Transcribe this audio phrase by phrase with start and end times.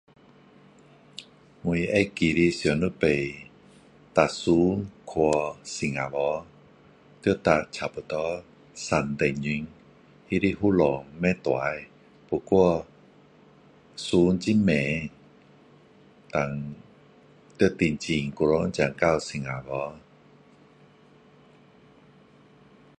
[1.61, 3.03] 我记得的上一次
[4.15, 4.41] 搭船
[5.05, 5.13] 去
[5.61, 6.41] 新加坡
[7.21, 8.43] 要搭差不多
[8.73, 9.65] 三小时
[10.27, 11.83] 它的风浪不大
[12.27, 12.83] 不过
[13.95, 14.73] 船很慢
[16.31, 16.55] 然后
[17.59, 18.15] 要等很久
[18.71, 19.95] 才到新加坡